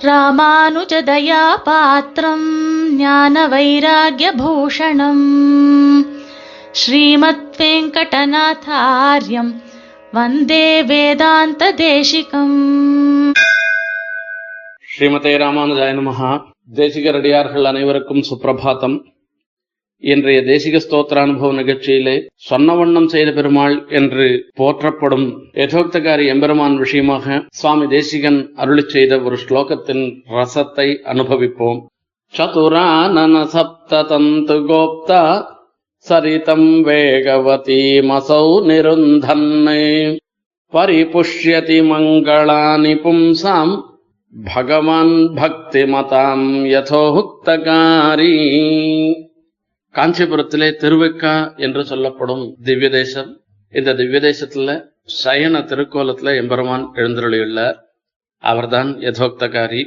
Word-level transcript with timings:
ராமானுஜதயா 0.00 1.40
பாத்திரம் 1.64 2.44
ஞான 2.98 3.34
வைராகியபூஷணம் 3.48 5.24
ஸ்ரீமத் 6.72 7.56
வெங்கடநாதாரியம் 7.60 9.50
வந்தே 10.12 10.66
வேதாந்த 10.82 11.72
தேசிகம் 11.80 12.56
ஸ்ரீமதே 14.88 15.34
ராமானுஜாய 15.36 15.92
நமஹா 15.96 16.30
தேசிகரடியார்கள் 16.76 17.66
அனைவருக்கும் 17.66 18.26
சுப்பிரபாதம் 18.30 18.96
இன்றைய 20.00 20.40
தேசிக 20.40 20.80
ஸ்தோத்திர 20.90 21.14
அனுபவ 21.14 21.52
நிகழ்ச்சியிலே 21.52 22.26
சொன்ன 22.34 22.74
வண்ணம் 22.74 23.08
செய்த 23.08 23.32
பெருமாள் 23.32 23.86
என்று 23.88 24.52
போற்றப்படும் 24.54 25.50
யதோக்தகாரி 25.54 26.26
எம்பெருமான் 26.26 26.76
விஷயமாக 26.76 27.44
சுவாமி 27.48 27.86
தேசிகன் 27.86 28.50
அருளி 28.54 28.82
செய்த 28.86 29.20
ஒரு 29.20 29.36
ஸ்லோகத்தின் 29.48 30.22
ரசத்தை 30.30 30.96
அனுபவிப்போம். 31.04 31.86
சதுரானன 32.38 33.42
சப்த 33.42 34.02
தந்து 34.02 34.54
கோப்தா 34.54 35.44
சரிதம் 35.98 36.84
வேகவதி 36.84 37.66
வேகவதீமசௌ 37.66 38.62
நிருந்தன்னை. 38.66 40.16
பரிபுஷ்யதி 40.72 41.82
மங்களானி 41.84 42.94
பும்சாம் 42.94 43.82
பகவான் 44.54 45.34
பக்தி 45.34 45.82
மதாம் 45.82 46.62
யதோக்தகாரி. 46.74 48.36
காஞ்சிபுரத்திலே 49.94 50.68
திருவெக்கா 50.82 51.58
என்று 51.58 51.84
சொல்லப்படும் 51.84 52.56
திவ்ய 52.62 52.90
தேசம் 52.90 53.40
இந்த 53.70 53.94
திவ்ய 53.94 54.20
தேசத்துல 54.20 54.90
சயன 55.24 55.60
திருக்கோலத்துல 55.60 56.34
எம்பெருமான் 56.36 56.90
எழுந்தருளியுள்ளார். 56.94 57.76
அவர்தான் 58.36 58.94
யதோக்தகாரி. 58.94 59.82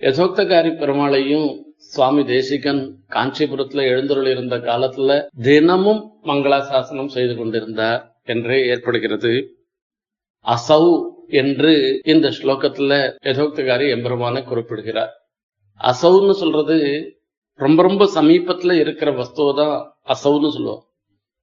யதோக்தகாரி 0.00 0.70
பெருமாளையும் 0.76 1.62
சுவாமி 1.76 2.24
தேசிகன் 2.24 2.98
காஞ்சிபுரத்துல 3.10 3.82
எழுந்தருளி 3.82 4.30
இருந்த 4.30 4.56
காலத்துல 4.58 5.28
தினமும் 5.42 6.10
மங்களாசாசனம் 6.24 7.06
செய்து 7.06 7.36
கொண்டிருந்தார் 7.36 8.20
என்று 8.24 8.66
ஏற்படுகிறது. 8.66 9.56
அசௌ 10.44 10.84
என்று 11.28 12.00
இந்த 12.04 12.28
ஸ்லோகத்துல 12.28 12.92
யதோக்தகாரி 13.24 13.88
எம்பெருமான 13.96 14.44
குறிப்பிடுகிறார். 14.44 15.12
அசௌன்னு 15.80 16.30
சொல்றது 16.30 16.78
ரொம்ப 17.64 17.82
ரொம்ப 17.82 18.04
சமீபத்துல 18.14 18.72
இருக்கிற 18.72 19.10
வஸ்துவை 19.12 19.52
தான் 19.56 19.74
அசௌன்னு 20.06 20.50
சொல்லுவார் 20.54 20.84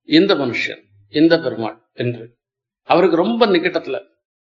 இந்த 0.10 0.36
மனுஷன் 0.36 0.82
இந்த 1.14 1.40
பெருமாள் 1.40 1.78
என்று. 1.94 2.26
அவருக்கு 2.84 3.16
ரொம்ப 3.16 3.46
நிக்கட்டத்துல 3.46 3.98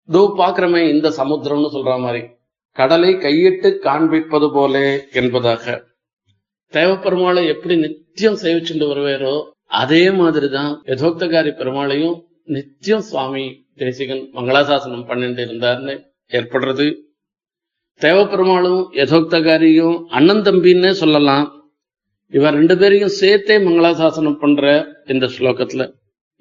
தோ 0.08 0.20
பாக்குறமே 0.38 0.80
இந்த 0.88 1.08
சமுத்திரம்னு 1.10 1.68
சொல்ற 1.76 2.00
மாதிரி. 2.00 2.22
கடலை 2.72 3.10
கையிட்டு 3.14 3.68
காண்பிப்பது 3.78 4.48
போல 4.52 4.74
என்பதாக. 5.12 5.64
தேவப்பெருமாளை 6.72 7.46
எப்படி 7.46 7.76
நித்தியம் 7.76 8.38
சேவிச்சுட்டு 8.42 8.86
வருவாரோ 8.92 9.34
அதே 9.64 10.10
மாதிரிதான் 10.10 10.72
யதோக்தகாரி 10.86 11.52
பெருமாளையும் 11.60 12.16
நித்தியம் 12.44 13.04
சுவாமி 13.10 13.44
தேசிகன் 13.76 14.24
மங்களாசாசனம் 14.32 15.06
பண்ணிட்டு 15.06 15.42
இருந்தார்னு 15.44 15.94
ஏற்படுறது. 16.30 16.86
தேவப்பெருமாளும் 18.00 18.82
யதோக்தகாரியும் 19.00 19.96
அண்ணன் 20.08 20.42
தம்பின்னே 20.42 20.90
சொல்லலாம். 21.02 21.46
இவர் 22.32 22.54
ரெண்டு 22.54 22.74
பேரையும் 22.78 23.14
சேர்த்தே 23.18 23.56
மங்களாசாசனம் 23.58 24.40
பண்ற 24.42 24.62
இந்த 25.12 25.26
ஸ்லோகத்துல. 25.34 25.82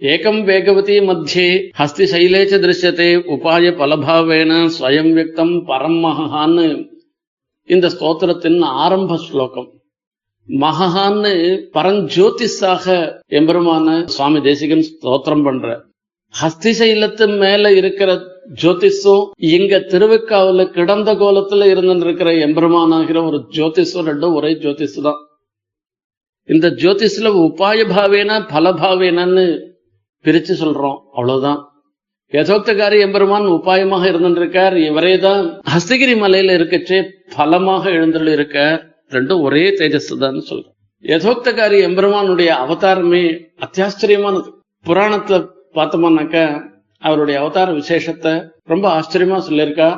ஏகம் 0.02 0.40
வேகவதி 0.50 0.96
மத்தியே 1.08 1.50
ஹஸ்தி 1.80 2.06
சைலேச்ச 2.14 2.56
திருஷ்யத்தை 2.64 3.10
உபாய 3.34 3.72
பலபாவேன 3.82 4.52
ஸ்வயம் 4.78 5.12
வியக்தம் 5.18 5.54
பரம் 5.70 6.00
மகான்னு 6.06 6.66
இந்த 7.70 7.88
ஸ்தோத்திரத்தின் 7.96 8.60
ஆரம்ப 8.84 9.18
ஸ்லோகம். 9.28 9.70
மகான்னு 10.48 11.34
பரஞ்சோதிஸாக 11.76 12.86
எம்பெருமான 13.40 13.88
சுவாமி 14.16 14.42
தேசிகன் 14.42 14.86
ஸ்தோத்திரம் 14.90 15.46
பண்ற. 15.48 15.68
ஹஸ்தி 16.34 16.72
சைலத்து 16.80 17.26
மேல 17.44 17.72
இருக்கிற 17.80 18.12
ஜோதிஷும் 18.64 19.26
இங்க 19.38 19.80
திருவிக்காவுல 19.92 20.64
கிடந்த 20.78 21.10
கோலத்துல 21.22 21.68
இருந்துட்டு 21.74 22.08
இருக்கிற 22.08 22.32
எம்பெருமானாகிற 22.48 23.20
ஒரு 23.30 23.40
ஜோதிஷம் 23.58 24.10
ரெண்டும் 24.12 24.36
ஒரே 24.40 24.52
ஜோதிஷு 24.66 25.02
தான். 25.08 25.22
இந்த 26.50 26.70
ஜோதிஷ்ல 26.70 27.28
உபாய 27.44 27.82
பாவேனா 27.92 28.38
பலபாவேனன்னு 28.54 29.46
பிரிச்சு 30.26 30.54
சொல்றோம். 30.62 30.98
அவ்வளவுதான். 31.12 31.62
யதோக்தகாரி 32.32 33.00
எம்பெருமான் 33.00 33.48
உபாயமாக 33.48 34.04
இருந்திருக்கார். 34.12 34.76
இவரே 34.90 35.20
தான் 35.20 35.62
ஹஸ்தகிரி 35.74 36.16
மலையில 36.24 36.56
இருக்கச்சே 36.60 37.00
பலமாக 37.36 37.90
எழுந்துள்ள 37.90 38.32
இருக்கார் 38.32 38.80
ரெண்டும் 39.10 39.42
ஒரே 39.42 39.70
தேஜஸ் 39.70 40.12
தான் 40.18 40.44
சொல்றோம். 40.50 40.76
யதோக்தகாரி 41.04 41.80
எம்பெருமானுடைய 41.88 42.52
அவதாரமே 42.64 43.24
அத்தியாச்சரியமானது 43.66 44.50
புராணத்துல 44.86 45.38
பார்த்தோம்னாக்க 45.74 46.38
அவருடைய 46.98 47.40
அவதார 47.42 47.72
விசேஷத்தை 47.72 48.34
ரொம்ப 48.64 48.86
ஆச்சரியமா 49.00 49.40
சொல்லியிருக்கா. 49.50 49.90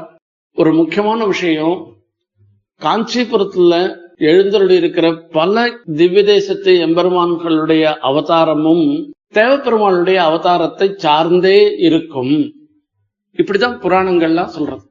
ஒரு 0.58 0.74
முக்கியமான 0.74 1.26
விஷயம் 1.26 1.76
காஞ்சிபுரத்துல 2.82 3.74
எழுந்தருளி 4.18 4.76
இருக்கிற 4.76 5.22
பல 5.32 5.72
திவ்ய 5.94 6.24
தேசத்து 6.24 6.74
எம்பெருமான்களுடைய 6.74 7.96
அவதாரமும் 8.02 9.12
தேவப்பெருமானுடைய 9.34 10.18
அவதாரத்தை 10.28 10.96
சார்ந்தே 10.96 11.76
இருக்கும். 11.78 12.54
இப்படிதான் 13.34 13.80
புராணங்கள்லாம் 13.82 14.46
சொல்றது. 14.46 14.82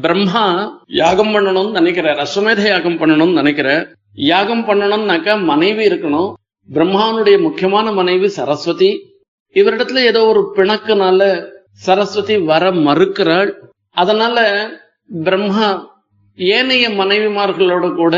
பிரம்மா 0.00 0.78
யாகம் 0.86 1.34
பண்ணணும்னு 1.34 1.70
நினைக்கிறார் 1.70 2.16
அஸ்வமேத 2.16 2.66
யாகம் 2.68 2.98
பண்ணணும்னு 2.98 3.32
நினைக்கிறார். 3.32 3.92
யாகம் 4.12 4.68
பண்ணணும்னாக்கா 4.68 5.42
மனைவி 5.42 5.86
இருக்கணும். 5.86 6.32
பிரம்மானுடைய 6.72 7.40
முக்கியமான 7.40 7.92
மனைவி 7.92 8.28
சரஸ்வதி. 8.28 9.20
இவரிடத்துல 9.54 9.96
ஏதோ 9.96 10.24
ஒரு 10.24 10.52
பிணக்குனால 10.56 11.48
சரஸ்வதி 11.72 12.38
வர 12.38 12.70
மறுக்கிறாள். 12.70 13.52
அதனால 13.90 14.68
பிரம்மா 15.22 15.91
ஏனைய 16.38 16.88
மனைவிமார்களோட 16.90 17.86
கூட 17.94 18.16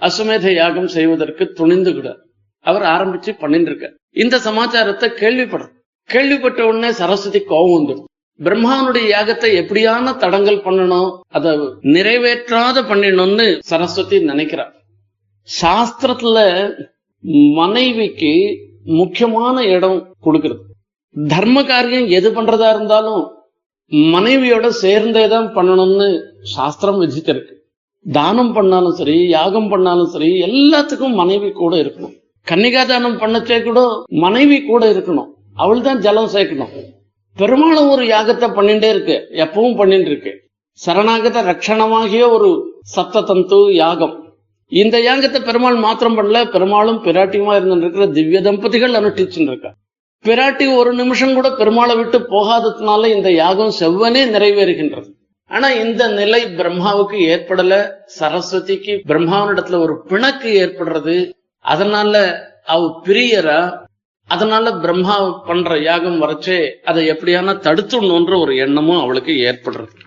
அசுமேத 0.00 0.52
யாகம் 0.54 0.88
செய்வதற்கு 0.88 1.44
துணிந்துகிறார் 1.58 2.20
அவர் 2.64 2.84
ஆரம்பிச்சு 2.94 3.30
பண்ணிட்டு 3.38 3.70
இருக்கார் 3.70 3.94
இந்த 4.10 4.36
சமாச்சாரத்தை 4.38 5.08
கேள்விப்படுற 5.22 5.68
கேள்விப்பட்ட 6.08 6.60
உடனே 6.66 6.90
சரஸ்வதி 6.92 7.40
கோபம் 7.40 7.74
வந்துடும். 7.76 8.08
பிரம்மாவனுடைய 8.40 9.06
யாகத்தை 9.14 9.50
எப்படியான 9.60 10.14
தடங்கல் 10.16 10.64
பண்ணணும் 10.64 11.10
அதை 11.28 11.50
நிறைவேற்றாத 11.96 12.82
பண்ணிடணும்னு 12.88 13.46
சரஸ்வதி 13.70 14.18
நினைக்கிறார். 14.22 14.72
சாஸ்திரத்துல 15.48 16.38
மனைவிக்கு 17.60 18.32
முக்கியமான 19.00 19.64
இடம் 19.66 19.98
கொடுக்கிறது. 20.20 20.62
தர்ம 21.14 21.64
காரியம் 21.64 22.08
எது 22.08 22.28
பண்றதா 22.30 22.68
இருந்தாலும் 22.74 23.22
மனைவியோட 24.14 24.66
சேர்ந்தே 24.82 25.24
தான் 25.32 25.48
பண்ணணும்னு 25.56 26.06
சாஸ்திரம் 26.54 27.00
விதித்திருக்கு. 27.02 27.54
தானம் 28.06 28.52
பண்ணாலும் 28.56 28.96
சரி 29.00 29.16
யாகம் 29.28 29.68
பண்ணாலும் 29.72 30.10
சரி 30.14 30.30
எல்லாத்துக்கும் 30.46 31.18
மனைவி 31.20 31.50
கூட 31.50 31.74
இருக்கணும். 31.82 32.14
கன்னிகா 32.46 32.82
தானம் 32.84 33.20
பண்ணச்சே 33.22 33.58
கூட 33.66 33.80
மனைவி 34.24 34.58
கூட 34.70 34.82
இருக்கணும். 34.94 35.28
அவள் 35.62 35.84
தான் 35.88 36.00
ஜலம் 36.06 36.32
சேர்க்கணும். 36.34 36.72
பெருமாளும் 37.36 37.90
ஒரு 37.94 38.04
யாகத்தை 38.14 38.48
பண்ணிட்டே 38.56 38.88
இருக்கு. 38.94 39.16
எப்பவும் 39.44 39.78
பண்ணிட்டு 39.80 40.10
இருக்கு. 40.12 40.32
சரணாகத 40.78 41.38
ரட்சணமாகிய 41.50 42.24
ஒரு 42.36 42.50
சப்த 42.94 43.22
தந்து 43.30 43.58
யாகம். 43.82 44.14
இந்த 44.72 44.96
யாகத்தை 45.08 45.40
பெருமாள் 45.46 45.78
மாத்திரம் 45.86 46.16
பண்ணல 46.18 46.40
பெருமாளும் 46.54 47.00
பிராட்டியுமா 47.06 47.54
இருந்திருக்கிற 47.58 48.04
திவ்ய 48.16 48.40
தம்பதிகள் 48.48 48.98
அனுஷ்டிச்சுட்டு 49.00 49.50
இருக்கா. 49.52 49.72
பிராட்டி 50.26 50.76
ஒரு 50.76 50.92
நிமிஷம் 50.92 51.34
கூட 51.34 51.48
பெருமாளை 51.48 51.96
விட்டு 51.96 52.18
போகாததுனால 52.18 53.06
இந்த 53.06 53.32
யாகம் 53.32 53.72
செவ்வனே 53.80 54.22
நிறைவேறுகின்றது. 54.34 55.10
ஆனா 55.48 55.70
இந்த 55.70 56.08
நிலை 56.08 56.44
பிரம்மாவுக்கு 56.44 57.18
ஏற்படல 57.32 57.90
சரஸ்வதிக்கு 58.20 59.00
பிரம்மாவனிடத்துல 59.08 59.78
ஒரு 59.78 60.02
பிணக்கு 60.02 60.50
ஏற்படுறது 60.66 61.32
அதனால 61.58 62.42
அவ 62.66 63.00
பிரியரா 63.04 63.78
அதனால 64.26 64.72
பிரம்மா 64.72 65.30
பண்ற 65.30 65.78
யாகம் 65.78 66.22
வரைச்சே 66.22 66.72
அதை 66.84 67.10
எப்படியான 67.10 67.54
தடுத்துடணுன்ற 67.66 68.40
ஒரு 68.40 68.56
எண்ணமும் 68.56 69.00
அவளுக்கு 69.00 69.32
ஏற்படுறது. 69.32 70.00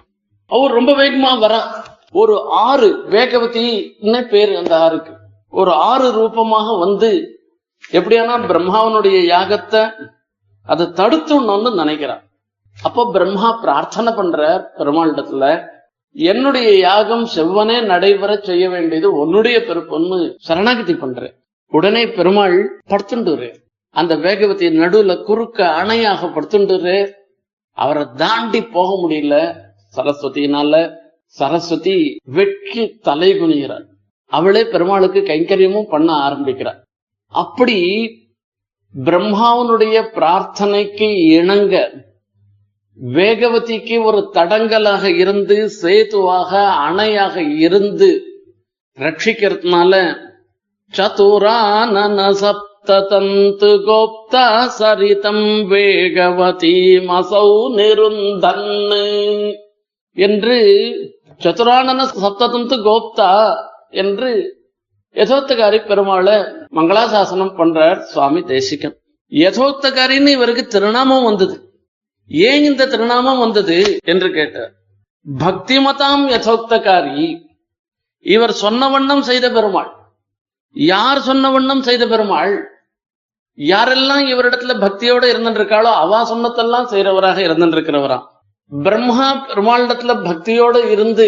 அவர் 0.48 0.72
ரொம்ப 0.72 0.92
வேகமா 0.92 1.39
வர. 1.39 1.63
ஒரு 2.12 2.45
ஆறு 2.50 3.04
வேகவதின்னு 3.10 4.28
பேரு 4.28 4.57
அந்த 4.57 4.78
ஆறுக்கு. 4.78 5.12
ஒரு 5.50 5.72
ஆறு 5.72 6.12
ரூபமாக 6.12 6.78
வந்து 6.78 7.39
எப்படியானா 7.92 8.38
பிரம்மாவனுடைய 8.48 9.18
யாகத்தை 9.34 9.92
அதை 10.65 10.85
தடுத்துடணும்னு 11.00 11.71
நினைக்கிறான் 11.81 12.23
அப்போ 12.81 13.01
பிரம்மா 13.13 13.50
பிரார்த்தனை 13.63 14.12
பண்ற 14.13 14.39
பெருமாளிடத்துல 14.77 15.45
என்னுடைய 16.15 16.69
யாகம் 16.77 17.25
செவ்வனே 17.35 17.77
நடைபெற 17.85 18.31
செய்ய 18.38 18.65
வேண்டியது 18.69 19.07
உன்னுடைய 19.21 19.57
பொறுப்புன்னு 19.59 20.17
சரணாகதி 20.38 20.95
பண்றேன். 20.95 21.35
உடனே 21.71 22.03
பெருமாள் 22.17 22.57
படுத்துண்டுரு 22.89 23.50
அந்த 23.95 24.13
வேகவதி 24.15 24.67
நடுவுல 24.81 25.13
குறுக்க 25.23 25.67
அணையாக 25.81 26.27
படுத்துண்டுரு 26.27 26.97
அவரை 27.77 28.03
தாண்டி 28.15 28.62
போக 28.75 28.89
முடியல. 29.03 29.35
சரஸ்வதியினால 29.95 30.73
சரஸ்வதி 31.38 31.97
வெட்கி 32.38 32.83
தலை 33.07 33.29
குனிகிறார் 33.33 33.85
அவளே 34.31 34.63
பெருமாளுக்கு 34.73 35.21
கைங்கரியமும் 35.21 35.91
பண்ண 35.94 36.09
ஆரம்பிக்கிறார். 36.27 36.79
அப்படி 37.35 37.77
பிரம்மாவனுடைய 38.95 39.95
பிரார்த்தனைக்கு 40.15 41.07
இணங்க 41.31 41.75
வேகவதிக்கு 43.00 43.95
ஒரு 44.03 44.19
தடங்கலாக 44.36 45.06
இருந்து 45.15 45.57
சேதுவாக 45.81 46.51
அணையாக 46.86 47.36
இருந்து 47.59 48.09
ரட்சிக்கிறதுனால 48.97 49.94
சதுரானன 50.94 52.19
சப்ததந்து 52.42 53.71
கோப்தா 53.86 54.45
சரிதம் 54.77 55.45
வேகவதி 55.71 56.75
மசௌ 57.06 57.50
நிருந்தன்னு 57.75 59.06
என்று 60.18 60.57
சதுரானன 61.41 62.06
சப்ததந்து 62.15 62.77
கோப்தா 62.83 63.31
என்று 63.94 64.31
யதோத்தகாரி 65.15 65.79
பெருமாளை 65.89 66.35
மங்களாசாசனம் 66.77 67.53
பண்றார் 67.59 68.00
சுவாமி 68.12 68.41
தேசிகன். 68.53 68.95
யதோத்தகாரின்னு 69.31 70.31
இவருக்கு 70.38 70.63
திருநாமம் 70.67 71.25
வந்தது. 71.29 71.56
ஏன் 72.31 72.63
இந்த 72.69 72.88
திருநாமம் 72.94 73.41
வந்தது 73.44 73.77
என்று 74.03 74.29
கேட்டார். 74.38 74.71
பக்திமதாம் 75.25 76.25
யதோக்தகாரி 76.33 77.25
இவர் 78.25 78.53
சொன்ன 78.63 78.88
வண்ணம் 78.89 79.23
செய்த 79.29 79.45
பெருமாள். 79.57 79.91
யார் 80.75 81.19
சொன்ன 81.29 81.50
வண்ணம் 81.56 81.83
செய்த 81.88 82.03
பெருமாள்? 82.13 82.53
யாரெல்லாம் 83.57 84.23
இவரிடத்துல 84.31 84.73
பக்தியோட 84.85 85.23
இருந்துருக்காளோ 85.33 85.91
அவா 86.03 86.19
சொன்னதெல்லாம் 86.31 86.88
செய்யறவராக 86.91 87.39
இருந்துருக்கிறவராம் 87.47 88.25
பிரம்மா 88.71 89.27
பெருமாளிடத்துல 89.50 90.13
பக்தியோட 90.27 90.77
இருந்து 90.94 91.27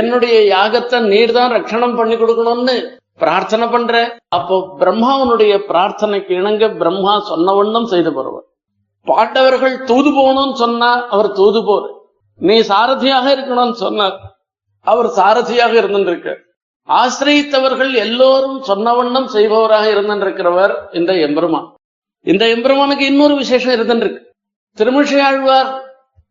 என்னுடைய 0.00 0.36
யாகத்தை 0.54 0.98
நீர் 1.12 1.32
தான் 1.38 1.54
ரட்சணம் 1.56 1.96
பண்ணி 1.98 2.16
கொடுக்கணும்னு 2.16 2.76
பிரார்த்தனை 3.20 3.66
பண்ற. 3.68 3.94
அப்போ 4.36 4.56
பிரம்மாவனுடைய 4.80 5.54
பிரார்த்தனைக்கு 5.70 6.32
இணங்க 6.40 6.68
பிரம்மா 6.80 7.12
சொன்ன 7.30 7.52
வண்ணம் 7.52 7.90
செய்து 7.92 8.10
போறவர். 8.10 8.46
பாண்டவர்கள் 9.06 9.76
தூது 9.90 10.10
போகணும்னு 10.10 10.56
சொன்னா 10.62 10.90
அவர் 11.08 11.28
தூது 11.32 11.60
போற 11.64 11.84
நீ 12.40 12.56
சாரதியாக 12.70 13.26
இருக்கணும்னு 13.34 13.76
சொன்னார். 13.84 14.16
அவர் 14.86 15.08
சாரதியாக 15.18 15.72
இருந்திருக்க 15.82 16.30
ஆசிரியத்தவர்கள் 16.88 17.92
எல்லோரும் 18.04 18.58
சொன்ன 18.62 18.94
வண்ணம் 18.94 19.28
செய்பவராக 19.28 19.84
இருந்திருக்கிறவர் 19.94 20.74
இந்த 20.92 21.12
எம்பெருமான். 21.26 21.68
இந்த 22.26 22.44
எம்பெருமானுக்கு 22.54 23.04
இன்னொரு 23.06 23.34
விசேஷம் 23.34 23.74
இருந்திருக்கு. 23.76 24.20
திருமிஷையாழ்வார் 24.78 25.70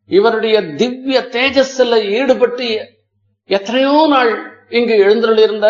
இவருடைய 0.10 0.56
திவ்ய 0.82 1.20
தேஜஸ்ல 1.36 1.98
ஈடுபட்டு 2.18 2.68
எத்தனையோ 3.50 4.08
நாள் 4.14 4.32
இங்கு 4.70 4.96
எழுந்தருளிருந்த 5.06 5.68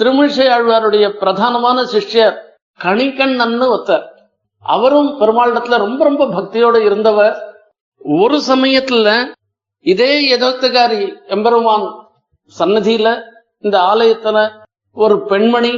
திருமிழிசை 0.00 0.46
ஆழ்வாருடைய 0.56 1.06
பிரதானமான 1.20 1.78
சிஷ்யர் 1.92 2.36
கணிக்கண்ணன்னு 2.84 3.66
ஒருத்தர். 3.74 4.04
அவரும் 4.62 5.20
பெருமாளிடத்துல 5.20 5.78
ரொம்ப 5.86 6.04
ரொம்ப 6.04 6.24
பக்தியோட 6.26 6.76
இருந்தவர். 6.84 7.36
ஒரு 7.98 8.42
சமயத்துல 8.48 9.32
இதே 9.84 10.12
எதோத்தகாரி 10.36 11.26
எம்பெருமான் 11.26 11.86
சன்னதியில 12.58 13.22
இந்த 13.58 13.78
ஆலயத்துல 13.92 14.38
ஒரு 14.92 15.26
பெண்மணி 15.26 15.72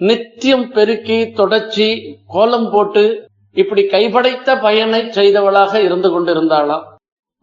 நித்தியம் 0.00 0.72
பெருக்கி 0.72 1.18
தொடச்சி 1.38 1.88
கோலம் 2.26 2.70
போட்டு 2.70 3.28
இப்படி 3.52 3.82
கைபடைத்த 3.82 4.60
பயனை 4.60 5.00
செய்தவளாக 5.02 5.74
இருந்து 5.74 6.08
கொண்டிருந்தாளாம். 6.10 6.84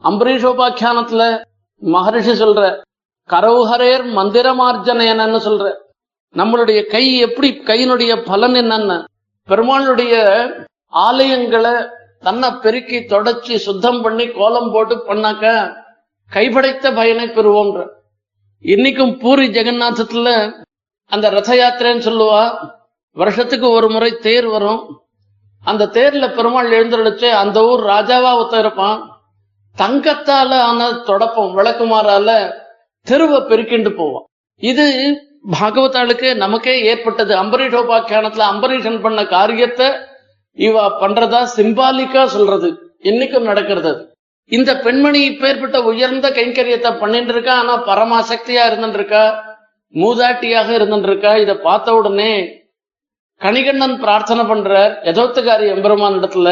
அம்பரீஷோபாக்கியானத்துல 0.03 1.23
மகரிஷி 1.81 2.31
சொல்ற 2.31 2.81
கரவுஹரேர் 3.29 4.05
மந்திரமார்ஜனேனன்னு 4.17 5.39
சொல்ற 5.47 5.65
நம்மளுடைய 6.35 6.85
கை 6.85 7.18
எப்படி 7.18 7.50
கையினுடைய 7.51 8.25
பலன் 8.25 8.53
என்னன்னு? 8.53 9.03
பெருமாளுடைய 9.47 10.13
ஆலயங்களை 10.91 11.89
தன்னை 12.19 12.50
பெருக்கி 12.62 13.00
தொடச்சி 13.00 13.56
சுத்தம் 13.56 14.01
பண்ணி 14.01 14.27
கோலம் 14.27 14.71
போட்டு 14.71 14.95
பண்ணாக்க 14.95 15.74
கைபடைத்த 16.31 16.95
பயனை 16.95 17.25
பெறுவோம்ன்ற 17.27 17.85
இன்னைக்கும் 18.63 19.19
பூரி 19.19 19.47
ஜெகநாதத்துல 19.47 20.30
அந்த 21.06 21.30
ரத 21.30 21.50
யாத்திரைன்னு 21.56 22.07
சொல்லுவா 22.09 22.69
வருஷத்துக்கு 23.15 23.69
ஒரு 23.69 23.89
முறை 23.89 24.12
தேர் 24.18 24.47
வரும். 24.47 25.01
அந்த 25.63 25.86
தேர்ல 25.86 26.36
பெருமாள் 26.36 26.69
எழுந்தருளிச்சு 26.69 27.29
அந்த 27.29 27.65
ஊர் 27.65 27.83
ராஜாவா 27.83 28.36
ஒருத்தன் 28.36 28.59
இருப்பான். 28.59 29.00
தங்கத்தால 29.77 30.51
ஆன 30.69 30.89
தொடப்பம் 30.91 31.53
விளக்குமாறால 31.57 32.53
தெருவை 33.01 33.39
பெருக்கிண்டு 33.41 33.95
போவான். 33.95 34.25
இது 34.57 34.88
பாகவதாளுக்கு 35.45 36.35
நமக்கே 36.35 36.73
ஏற்பட்டது. 36.89 37.33
அம்பரீஷோபாக்கியானத்துல 37.43 38.43
அம்பரீஷன் 38.53 38.99
பண்ண 39.01 39.25
காரியத்தை 39.25 39.87
இவ 40.57 40.83
பண்றதா 41.01 41.41
சிம்பாலிக்கா 41.55 42.23
சொல்றது. 42.35 42.69
இன்னைக்கும் 43.09 43.49
நடக்கிறது 43.51 43.89
அது. 43.93 44.01
இந்த 44.51 44.71
பெண்மணி 44.85 45.19
இப்பேற்பட்ட 45.29 45.77
உயர்ந்த 45.83 46.27
கைங்கரியத்தை 46.29 46.91
பண்ணிட்டு 46.99 47.33
இருக்கா 47.33 47.53
ஆனா 47.61 47.75
பரமாசக்தியா 47.89 48.63
இருந்துட்டு 48.69 48.99
இருக்கா 48.99 49.23
மூதாட்டியாக 49.93 50.69
இருந்துட்டு 50.77 51.11
இதை 51.13 51.33
இத 51.41 51.53
பார்த்த 51.67 51.95
உடனே 51.95 52.31
கணிகண்ணன் 53.41 53.95
பிரார்த்தனை 54.03 54.43
பண்றார். 54.51 54.93
யதோத்துக்காரி 55.09 55.65
எம்பெருமான் 55.75 56.17
இடத்துல 56.19 56.49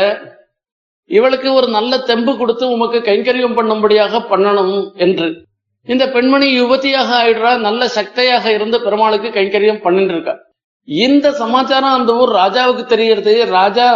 இவளுக்கு 1.09 1.53
ஒரு 1.53 1.67
நல்ல 1.67 1.97
தெம்பு 2.09 2.38
கொடுத்து 2.38 2.65
உமக்கு 2.71 2.99
கைங்கரியம் 2.99 3.57
பண்ணும்படியாக 3.57 4.21
பண்ணணும் 4.31 4.75
என்று. 4.95 5.29
இந்த 5.88 6.04
பெண்மணி 6.07 6.48
யுவதியாக 6.62 7.10
ஆயிடுறா 7.22 7.51
நல்ல 7.60 7.88
சக்தியாக 7.88 8.51
இருந்து 8.54 8.78
பெருமாளுக்கு 8.81 9.30
கைங்கரியம் 9.30 9.83
பண்ணிட்டு 9.86 10.13
இருக்கா 10.13 10.33
இந்த 10.88 11.31
சமாச்சாரம் 11.31 11.95
அந்த 11.98 12.12
ஊர் 12.16 12.31
ராஜாவுக்கு 12.36 12.83
தெரியறது 12.86 13.33
ராஜா 13.45 13.88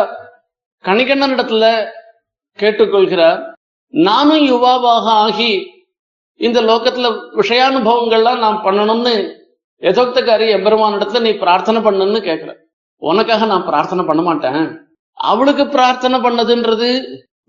கணிகண்ணன் 0.83 1.33
இடத்துல 1.35 1.65
கேட்டுக்கொள்கிறார். 2.59 3.39
நானும் 3.93 4.43
யுவாவாக 4.47 5.07
ஆகி 5.25 5.51
இந்த 6.39 6.61
லோகத்துல 6.61 7.09
விஷயானுபவங்கள்லாம் 7.39 8.43
நான் 8.45 8.63
பண்ணணும்னு 8.65 9.13
எதோக்தக்காரி 9.81 10.47
எம்பெருமான் 10.57 10.93
இடத்துல 10.93 11.21
நீ 11.21 11.31
பிரார்த்தனை 11.43 11.79
பண்ணுன்னு 11.81 12.21
கேட்கிற 12.27 12.51
உனக்காக 13.01 13.45
நான் 13.45 13.65
பிரார்த்தனை 13.65 14.05
பண்ண 14.05 14.21
மாட்டேன். 14.21 14.63
அவளுக்கு 15.13 15.65
பிரார்த்தனை 15.67 16.19
பண்ணதுன்றது 16.19 16.89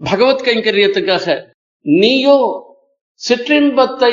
பகவத் 0.05 0.47
கைங்கரியத்துக்காக. 0.47 1.27
நீயோ 1.87 2.39
சிற்றின்பத்தை 3.21 4.13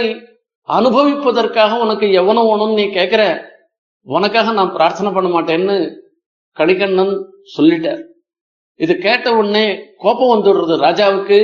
அனுபவிப்பதற்காக 0.70 1.78
உனக்கு 1.86 2.07
எவனோ 2.22 2.42
வேணும்னு 2.50 2.78
நீ 2.80 2.86
கேட்குற 2.98 3.24
உனக்காக 4.07 4.54
நான் 4.60 4.74
பிரார்த்தனை 4.76 5.10
பண்ண 5.16 5.28
மாட்டேன்னு 5.30 5.76
கணிகண்ணன் 6.57 7.14
சொல்லிட்டார். 7.56 8.02
இது 8.80 8.94
கேட்ட 9.06 9.28
உடனே 9.40 9.66
கோபம் 10.04 10.31
வந்துடுறது 10.33 10.76
ராஜாவுக்கு 10.86 11.40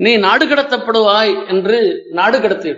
நீ 0.00 0.12
நாடு 0.26 0.44
கடத்தப்படுவாய் 0.46 1.32
என்று 1.52 1.78
நாடு 2.18 2.36
கடத்தி 2.40 2.70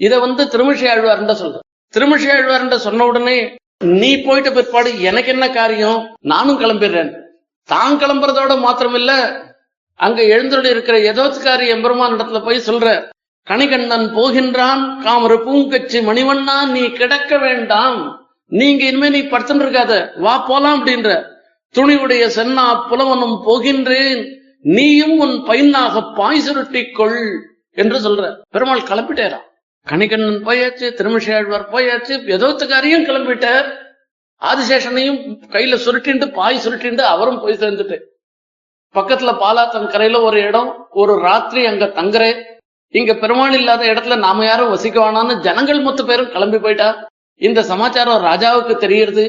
இதை 0.00 0.16
வந்து 0.24 0.42
திருமிஷி 0.52 0.86
ஆழ்வார்ன்ற 0.92 1.34
சொல்ற 1.42 1.58
திருமிஷி 1.94 2.28
ஆழ்வார்ன்ற 2.34 2.76
சொன்ன 2.86 3.06
உடனே 3.10 3.36
நீ 4.00 4.10
போயிட்ட 4.26 4.50
பிற்பாடு 4.56 4.90
எனக்கு 5.10 5.30
என்ன 5.34 5.46
காரியம்? 5.58 6.00
நானும் 6.32 6.60
கிளம்பிடுறேன். 6.62 7.10
தான் 7.68 7.98
கிளம்புறதோட 8.02 8.52
மாத்திரமில்ல 8.64 9.12
அங்க 10.04 10.20
எழுந்தருளி 10.22 10.68
இருக்கிற 10.68 10.96
எதோத்காரி 11.12 11.66
எம்பெருமான் 11.74 12.14
இடத்துல 12.14 12.38
போய் 12.44 12.66
சொல்ற 12.66 12.86
கணிகண்ணன் 13.46 14.06
போகின்றான் 14.16 14.82
காமரு 15.04 15.36
பூங்கச்சி 15.44 15.98
மணிவண்ணா 15.98 16.56
நீ 16.70 16.82
கிடக்க 16.90 17.38
வேண்டாம். 17.38 17.98
நீங்க 18.52 18.82
இனிமே 18.84 19.08
நீ 19.08 19.20
படுத்துட்டு 19.22 19.64
இருக்காத 19.64 19.92
வா 20.24 20.34
போலாம் 20.38 20.76
அப்படின்ற. 20.78 21.10
துணிவுடைய 21.74 22.24
சென்னா 22.36 22.66
புலவனும் 22.88 23.36
போகின்றேன் 23.46 24.22
நீயும் 24.76 25.16
உன் 25.18 25.36
பையனாக 25.44 26.02
பாய் 26.18 26.42
சுருட்டிக்கொள் 26.46 27.20
என்று 27.76 27.98
சொல்ற. 28.06 28.24
பெருமாள் 28.50 28.88
கிளம்பிட்டேரா? 28.90 29.40
கணிகண்ணன் 29.86 30.40
போயாச்சு 30.48 30.88
திருமிஷாழ்வார் 30.98 31.70
போயாச்சு 31.72 32.14
எதோத்துக்காரையும் 32.36 33.06
கிளம்பிட்டார். 33.08 33.68
ஆதிசேஷனையும் 34.42 35.20
கையில 35.54 35.78
சுருட்டிண்டு 35.86 36.26
பாய் 36.32 36.62
சுருட்டிண்டு 36.64 37.04
அவரும் 37.14 37.40
போய் 37.40 37.60
சேர்ந்துட்டு. 37.62 37.98
பக்கத்துல 38.94 39.30
பாலாத்தன் 39.42 39.92
கரையில 39.92 40.16
ஒரு 40.28 40.38
இடம் 40.48 40.70
ஒரு 41.02 41.12
ராத்திரி 41.26 41.62
அங்க 41.66 41.86
தங்குறேன் 41.98 42.40
இங்க 42.94 43.12
பெருமாள் 43.22 43.54
இல்லாத 43.60 43.82
இடத்துல 43.92 44.16
நாம 44.24 44.44
யாரும் 44.44 44.72
வசிக்க 44.72 44.98
வேணாம்னு 45.04 45.34
ஜனங்கள் 45.46 45.86
மொத்த 45.86 46.02
பேரும் 46.10 46.32
கிளம்பி 46.34 46.58
போயிட்டா 46.64 46.88
இந்த 47.40 47.60
சமாச்சாரம் 47.70 48.24
ராஜாவுக்கு 48.28 48.74
தெரியுது 48.84 49.24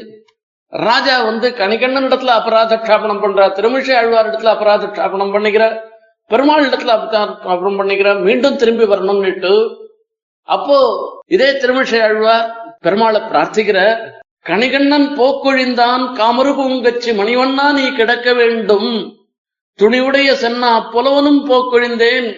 ராஜா 0.72 1.14
வந்து 1.22 1.48
கணிகண்ணன் 1.60 2.06
இடத்துல 2.08 2.34
அபராத 2.40 2.76
க்ஷாபனம் 2.84 3.22
பண்றா 3.24 3.44
திருமிஷை 3.56 3.94
ஆழ்வார் 4.00 4.28
இடத்துல 4.30 4.52
அபராத 4.54 4.86
க்ஷாபனம் 4.94 5.34
பண்ணிக்கிற 5.34 5.64
பெருமாள் 6.30 6.66
இடத்துல 6.68 6.94
அபராதம் 6.96 7.78
பண்ணிக்கிற 7.80 8.10
மீண்டும் 8.26 8.60
திரும்பி 8.60 8.86
வரணும்னுட்டு. 8.92 9.54
அப்போ 10.48 10.76
இதே 11.34 11.48
திருமிஷை 11.62 12.00
ஆழ்வார் 12.06 12.46
பெருமாளை 12.84 13.20
பிரார்த்திக்கிற 13.30 13.80
கணிகண்ணன் 14.46 15.06
போக்கொழிந்தான் 15.18 16.02
காமரு 16.18 16.52
பூங்கச்சி 16.56 17.10
மணிவண்ணா 17.20 17.66
நீ 17.72 17.84
கிடக்க 17.90 18.28
வேண்டும். 18.40 18.90
துணிவுடைய 19.80 20.30
சென்னா 20.42 20.72
புலவனும் 20.92 21.42
போக்கொழிந்தேன். 21.50 22.28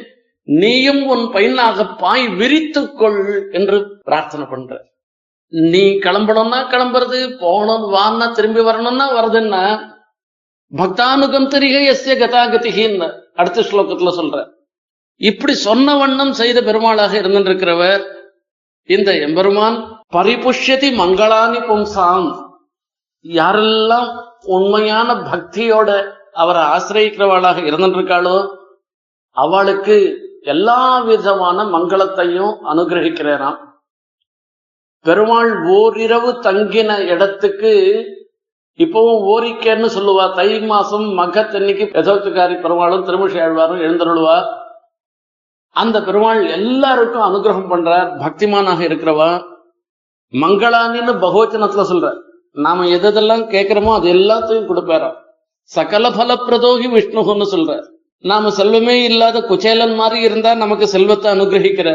நீயும் 0.49 1.03
உன் 1.07 1.25
பையனாக 1.33 1.87
பாய் 2.03 2.27
விரித்துக்கொள் 2.41 3.23
என்று 3.53 3.79
பிரார்த்தனை 4.05 4.47
பண்ற. 4.47 4.73
நீ 5.49 5.85
கிளம்பணும்னா 6.05 6.61
கிளம்புறது 6.73 7.19
போகணும் 7.43 7.85
வான்னா 7.95 8.27
திரும்பி 8.33 8.63
வரணும்னா 8.69 9.07
வருதுன்னா 9.17 9.63
பக்தானுகம் 10.73 11.51
தெரிக 11.55 11.77
எஸ்ய 11.93 12.15
கதாகதிகின்னு 12.23 13.09
அடுத்த 13.35 13.61
ஸ்லோகத்துல 13.61 14.13
சொல்ற. 14.21 14.39
இப்படி 15.21 15.55
சொன்ன 15.67 15.97
வண்ணம் 15.97 16.33
செய்த 16.33 16.59
பெருமாளாக 16.61 17.13
இருந்திருக்கிறவர் 17.21 18.03
இந்த 18.89 19.11
எம்பெருமான் 19.27 19.79
பரிபுஷ்யதி 20.15 20.89
மங்களானி 21.03 21.61
பும்சாம். 21.69 22.29
யாரெல்லாம் 23.25 24.11
உண்மையான 24.57 25.09
பக்தியோட 25.31 25.91
அவரை 26.43 26.63
ஆசிரியிக்கிறவளாக 26.75 27.65
இருந்திருக்காளோ 27.71 28.37
அவளுக்கு 29.37 29.97
எல்லா 30.53 30.81
விதமான 31.09 31.59
மங்களத்தையும் 31.75 32.53
அனுகிரகிக்கிறாராம். 32.73 33.59
பெருமாள் 35.07 35.51
ஓரிரவு 35.79 36.31
தங்கின 36.47 36.91
இடத்துக்கு 37.13 37.73
இப்பவும் 38.79 39.21
ஓரிக்கேன்னு 39.33 39.89
சொல்லுவா. 39.97 40.25
தை 40.39 40.49
மாசம் 40.71 41.07
மகத்தன்னைக்கு 41.19 41.85
எதோத்துக்காரி 42.01 42.57
பெருமாளும் 42.65 43.05
திருமிஷி 43.09 43.39
ஆழ்வாரும் 43.45 43.85
எழுந்தருளுவா 43.87 44.39
அந்த 45.77 45.97
பெருமாள் 46.09 46.41
எல்லாருக்கும் 46.59 47.27
அனுகிரகம் 47.29 47.71
பண்றார் 47.73 48.09
பக்திமானாக 48.25 48.81
இருக்கிறவா. 48.89 49.31
மங்களானின்னு 50.33 51.13
பகவச்சனத்துல 51.25 51.85
சொல்ற 51.93 52.09
நாம 52.65 52.87
எதெல்லாம் 52.97 53.47
கேட்கிறோமோ 53.55 53.95
அது 53.99 54.07
எல்லாத்தையும் 54.19 54.69
கொடுப்பாராம். 54.71 55.17
சகல 55.71 56.11
பலப்பிரதோகி 56.17 56.89
விஷ்ணுன்னு 56.97 57.47
சொல்ற 57.53 57.73
நாம 58.25 58.51
செல்வமே 58.59 58.95
இல்லாத 59.09 59.39
குச்சேலன் 59.49 59.95
மாதிரி 59.95 60.19
இருந்தா 60.27 60.51
நமக்கு 60.61 60.87
செல்வத்தை 60.93 61.29
அனுகிரகிக்கிற. 61.35 61.89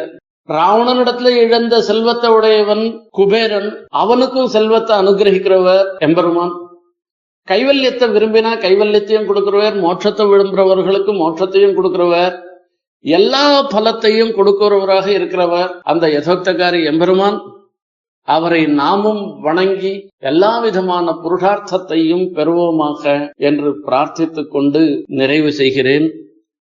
ராவணனிடத்துல 0.50 1.32
இழந்த 1.44 1.76
செல்வத்தை 1.90 2.30
உடையவன் 2.38 2.84
குபேரன் 3.18 3.70
அவனுக்கும் 4.02 4.52
செல்வத்தை 4.56 4.94
அனுகிரகிக்கிறவர் 5.02 5.86
எம்பெருமான். 6.08 6.54
கைவல்யத்தை 7.48 8.08
விரும்பினா 8.16 8.52
கைவல்யத்தையும் 8.66 9.28
கொடுக்கிறவர் 9.30 9.78
மோட்சத்தை 9.86 10.26
விரும்புறவர்களுக்கு 10.32 11.14
மோட்சத்தையும் 11.22 11.76
கொடுக்கிறவர். 11.78 12.36
எல்லா 13.06 13.46
பலத்தையும் 13.74 14.36
கொடுக்கிறவராக 14.38 15.08
இருக்கிறவர் 15.18 15.72
அந்த 15.92 16.08
யதோக்தகாரி 16.18 16.82
எம்பெருமான். 16.92 17.40
அவரை 18.29 18.61
நாமும் 18.79 19.23
வணங்கி 19.43 19.93
எல்லா 20.23 20.53
விதமான 20.59 21.13
புருஷார்த்தத்தையும் 21.23 22.25
பெறுவோமாக 22.37 23.03
என்று 23.49 23.71
பிரார்த்தித்துக் 23.87 24.51
கொண்டு 24.51 24.83
நிறைவு 25.19 25.53
செய்கிறேன் 25.53 26.07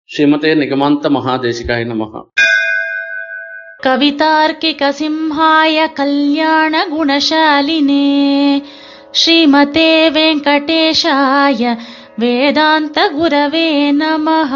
ஸ்ரீமதே 0.09 0.53
நிகமாந்த 0.63 1.11
மகாதேசிகாய 1.17 1.85
நமகா 1.93 2.23
कवितार्किकसिंहाय 3.85 5.77
कल्याणगुणशालिने 5.97 6.87
श्रीमते 9.13 9.89
वेङ्कटेशाय 10.09 11.61
वेदान्तगुरवे 12.21 13.67
नमः 13.93 14.53